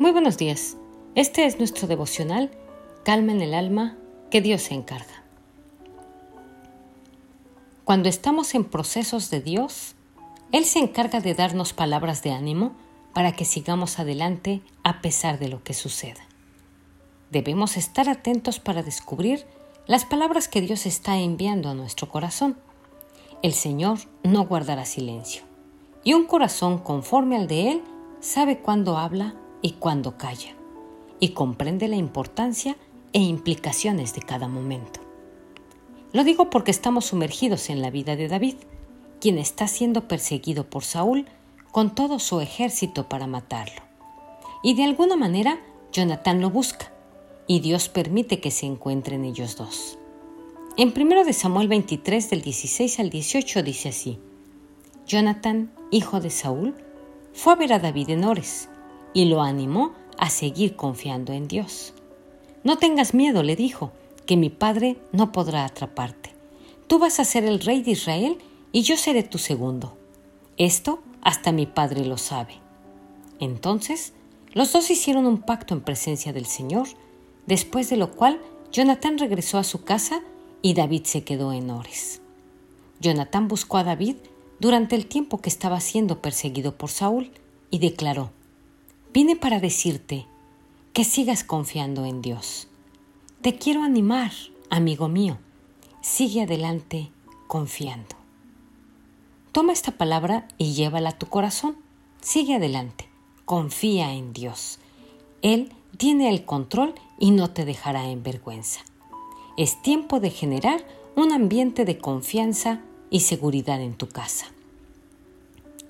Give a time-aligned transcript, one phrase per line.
[0.00, 0.78] Muy buenos días.
[1.14, 2.50] Este es nuestro devocional
[3.04, 3.98] Calma en el alma
[4.30, 5.22] que Dios se encarga.
[7.84, 9.96] Cuando estamos en procesos de Dios,
[10.52, 12.72] Él se encarga de darnos palabras de ánimo
[13.12, 16.22] para que sigamos adelante a pesar de lo que suceda.
[17.30, 19.44] Debemos estar atentos para descubrir
[19.86, 22.56] las palabras que Dios está enviando a nuestro corazón.
[23.42, 25.42] El Señor no guardará silencio,
[26.04, 27.82] y un corazón conforme al de Él
[28.20, 30.54] sabe cuándo habla y cuándo calla,
[31.18, 32.76] y comprende la importancia
[33.12, 35.00] e implicaciones de cada momento.
[36.12, 38.56] Lo digo porque estamos sumergidos en la vida de David,
[39.20, 41.26] quien está siendo perseguido por Saúl
[41.70, 43.82] con todo su ejército para matarlo.
[44.62, 45.60] Y de alguna manera
[45.92, 46.92] Jonatán lo busca,
[47.46, 49.98] y Dios permite que se encuentren ellos dos.
[50.76, 54.18] En 1 de Samuel 23 del 16 al 18 dice así,
[55.06, 56.74] Jonatán, hijo de Saúl,
[57.32, 58.69] fue a ver a David en Ores
[59.12, 61.94] y lo animó a seguir confiando en Dios.
[62.62, 63.92] No tengas miedo, le dijo,
[64.26, 66.32] que mi padre no podrá atraparte.
[66.86, 68.38] Tú vas a ser el rey de Israel
[68.70, 69.96] y yo seré tu segundo.
[70.56, 72.54] Esto hasta mi padre lo sabe.
[73.40, 74.12] Entonces,
[74.52, 76.88] los dos hicieron un pacto en presencia del Señor,
[77.46, 80.20] después de lo cual Jonatán regresó a su casa
[80.62, 82.20] y David se quedó en Ores.
[83.00, 84.16] Jonatán buscó a David
[84.60, 87.30] durante el tiempo que estaba siendo perseguido por Saúl
[87.70, 88.30] y declaró,
[89.12, 90.26] Vine para decirte
[90.92, 92.68] que sigas confiando en Dios.
[93.42, 94.30] Te quiero animar,
[94.70, 95.38] amigo mío.
[96.00, 97.10] Sigue adelante
[97.48, 98.14] confiando.
[99.50, 101.76] Toma esta palabra y llévala a tu corazón.
[102.20, 103.08] Sigue adelante.
[103.46, 104.78] Confía en Dios.
[105.42, 108.82] Él tiene el control y no te dejará en vergüenza.
[109.56, 114.46] Es tiempo de generar un ambiente de confianza y seguridad en tu casa.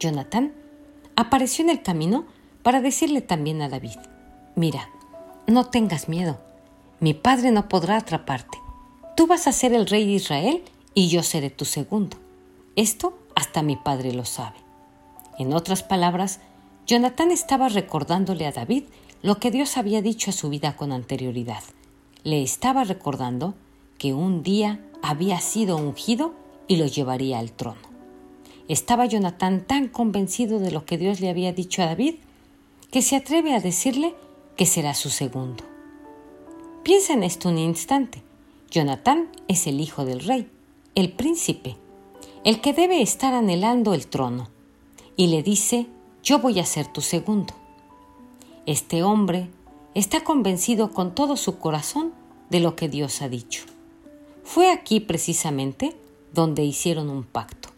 [0.00, 0.52] Jonathan
[1.14, 2.26] apareció en el camino
[2.64, 3.98] para decirle también a David,
[4.56, 4.88] mira,
[5.46, 6.40] no tengas miedo,
[6.98, 8.58] mi padre no podrá atraparte,
[9.16, 10.62] tú vas a ser el rey de Israel
[10.94, 12.16] y yo seré tu segundo.
[12.74, 14.56] Esto hasta mi padre lo sabe.
[15.38, 16.40] En otras palabras,
[16.86, 18.84] Jonatán estaba recordándole a David
[19.22, 21.62] lo que Dios había dicho a su vida con anterioridad.
[22.22, 23.54] Le estaba recordando
[23.98, 26.32] que un día había sido ungido
[26.66, 27.80] y lo llevaría al trono.
[28.68, 32.14] Estaba Jonatán tan convencido de lo que Dios le había dicho a David
[32.94, 34.14] que se atreve a decirle
[34.56, 35.64] que será su segundo.
[36.84, 38.22] Piensa en esto un instante.
[38.70, 40.48] Jonatán es el hijo del rey,
[40.94, 41.74] el príncipe,
[42.44, 44.48] el que debe estar anhelando el trono,
[45.16, 45.88] y le dice,
[46.22, 47.52] yo voy a ser tu segundo.
[48.64, 49.50] Este hombre
[49.94, 52.12] está convencido con todo su corazón
[52.48, 53.64] de lo que Dios ha dicho.
[54.44, 55.96] Fue aquí precisamente
[56.32, 57.70] donde hicieron un pacto.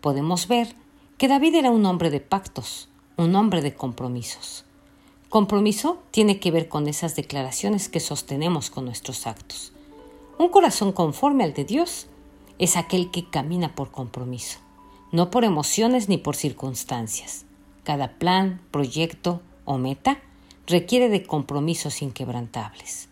[0.00, 0.74] Podemos ver
[1.16, 4.64] que David era un hombre de pactos, un hombre de compromisos.
[5.28, 9.72] Compromiso tiene que ver con esas declaraciones que sostenemos con nuestros actos.
[10.38, 12.06] Un corazón conforme al de Dios
[12.60, 14.60] es aquel que camina por compromiso,
[15.10, 17.44] no por emociones ni por circunstancias.
[17.82, 20.20] Cada plan, proyecto o meta
[20.68, 23.08] requiere de compromisos inquebrantables.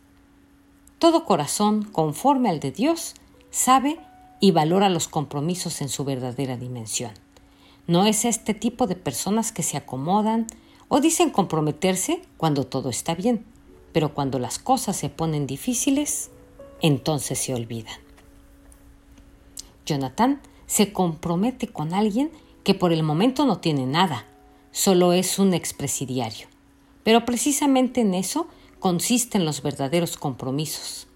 [1.00, 3.14] Todo corazón conforme al de Dios
[3.50, 3.98] sabe
[4.38, 7.10] y valora los compromisos en su verdadera dimensión.
[7.86, 10.46] No es este tipo de personas que se acomodan
[10.88, 13.44] o dicen comprometerse cuando todo está bien,
[13.92, 16.30] pero cuando las cosas se ponen difíciles,
[16.82, 17.98] entonces se olvidan.
[19.84, 22.30] Jonathan se compromete con alguien
[22.64, 24.26] que por el momento no tiene nada,
[24.72, 26.48] solo es un expresidiario.
[27.04, 28.48] Pero precisamente en eso
[28.80, 31.06] consisten los verdaderos compromisos,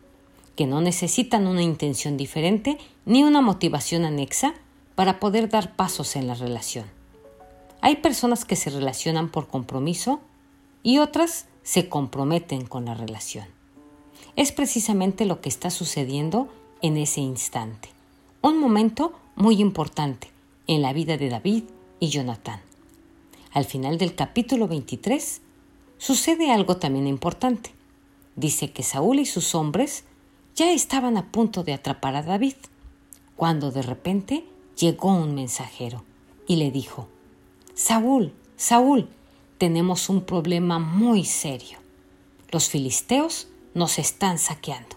[0.55, 4.55] que no necesitan una intención diferente ni una motivación anexa
[5.01, 6.85] para poder dar pasos en la relación.
[7.81, 10.21] Hay personas que se relacionan por compromiso
[10.83, 13.47] y otras se comprometen con la relación.
[14.37, 16.53] Es precisamente lo que está sucediendo
[16.83, 17.89] en ese instante.
[18.43, 20.29] Un momento muy importante
[20.67, 21.65] en la vida de David
[21.99, 22.61] y Jonatán.
[23.53, 25.41] Al final del capítulo 23
[25.97, 27.71] sucede algo también importante.
[28.37, 30.05] Dice que Saúl y sus hombres
[30.55, 32.57] ya estaban a punto de atrapar a David,
[33.35, 34.45] cuando de repente
[34.81, 36.05] llegó un mensajero
[36.47, 37.07] y le dijo,
[37.75, 39.09] Saúl, Saúl,
[39.59, 41.79] tenemos un problema muy serio.
[42.51, 44.97] Los filisteos nos están saqueando.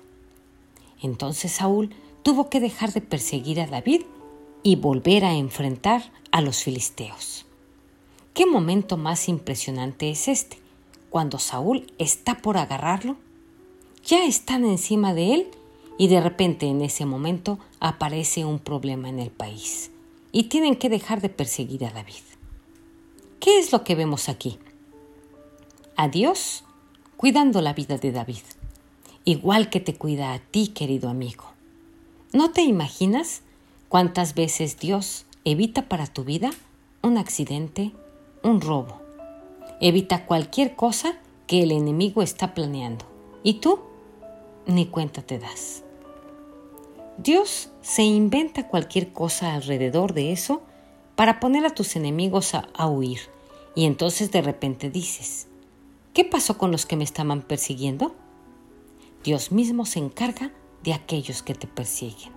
[1.02, 1.94] Entonces Saúl
[2.24, 4.04] tuvo que dejar de perseguir a David
[4.64, 7.46] y volver a enfrentar a los filisteos.
[8.34, 10.58] ¿Qué momento más impresionante es este?
[11.10, 13.18] Cuando Saúl está por agarrarlo,
[14.04, 15.48] ya están encima de él
[15.98, 19.92] y de repente en ese momento aparece un problema en el país
[20.32, 22.24] y tienen que dejar de perseguir a David.
[23.40, 24.58] ¿Qué es lo que vemos aquí?
[25.96, 26.64] a Dios
[27.18, 28.42] cuidando la vida de David,
[29.26, 31.46] igual que te cuida a ti, querido amigo.
[32.34, 33.42] ¿No te imaginas
[33.90, 36.52] cuántas veces Dios evita para tu vida
[37.02, 37.92] un accidente,
[38.44, 39.02] un robo?
[39.80, 41.16] Evita cualquier cosa
[41.48, 43.06] que el enemigo está planeando.
[43.44, 43.80] ¿Y tú?
[44.66, 45.83] Ni cuenta te das.
[47.18, 50.64] Dios se inventa cualquier cosa alrededor de eso
[51.16, 53.20] para poner a tus enemigos a, huir.
[53.76, 55.48] Y entonces de repente dices,
[56.14, 58.16] ¿qué pasó con los que me estaban persiguiendo?
[59.24, 60.52] Dios mismo se encarga
[60.84, 62.32] de aquellos que te persiguen.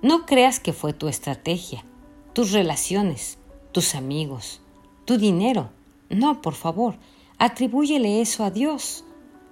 [0.00, 1.84] No creas que fue tu estrategia,
[2.32, 3.38] tus relaciones,
[3.72, 4.62] tus amigos,
[5.04, 5.70] tu dinero.
[6.08, 6.96] No, por favor,
[7.38, 9.04] atribúyele eso a Dios,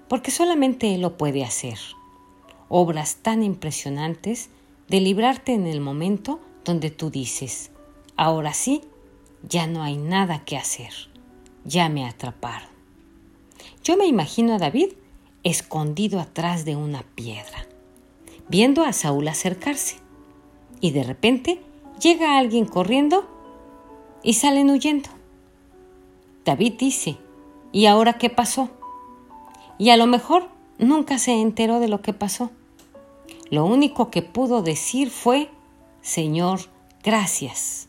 [0.09, 1.79] porque solamente Él lo puede hacer.
[2.73, 4.49] Obras tan impresionantes
[4.89, 7.73] de librarte en el momento donde tú dices,
[8.17, 8.83] ahora sí,
[9.43, 10.93] ya no hay nada que hacer,
[11.65, 12.69] ya me atraparon.
[13.83, 14.93] Yo me imagino a David
[15.43, 17.67] escondido atrás de una piedra,
[18.49, 19.97] viendo a Saúl acercarse.
[20.81, 21.61] Y de repente
[22.01, 23.29] llega alguien corriendo
[24.23, 25.09] y salen huyendo.
[26.45, 27.17] David dice,
[27.73, 28.71] ¿y ahora qué pasó?
[29.77, 32.51] Y a lo mejor nunca se enteró de lo que pasó.
[33.51, 35.51] Lo único que pudo decir fue,
[36.03, 36.61] Señor,
[37.03, 37.89] gracias,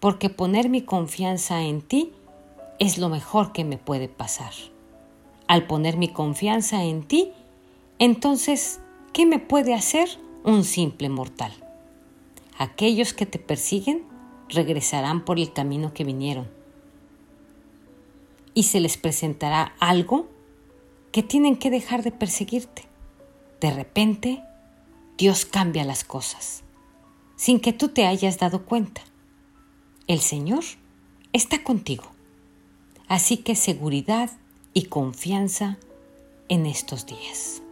[0.00, 2.12] porque poner mi confianza en ti
[2.78, 4.52] es lo mejor que me puede pasar
[5.48, 7.32] al poner mi confianza en ti,
[7.98, 8.80] entonces,
[9.12, 10.08] ¿qué me puede hacer
[10.44, 11.52] un simple mortal?
[12.58, 14.04] Aquellos que te persiguen
[14.50, 16.48] regresarán por el camino que vinieron
[18.54, 20.28] y se les presentará algo
[21.12, 22.82] que tienen que dejar de perseguirte.
[23.60, 24.42] De repente,
[25.18, 26.62] Dios cambia las cosas,
[27.36, 29.02] sin que tú te hayas dado cuenta.
[30.06, 30.64] El Señor
[31.32, 32.04] está contigo.
[33.08, 34.30] Así que seguridad
[34.74, 35.78] y confianza
[36.48, 37.62] en estos días.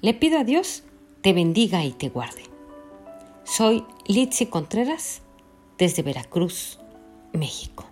[0.00, 0.82] Le pido a Dios
[1.22, 2.42] te bendiga y te guarde.
[3.44, 5.22] Soy Litsi Contreras
[5.78, 6.80] desde Veracruz,
[7.32, 7.91] México.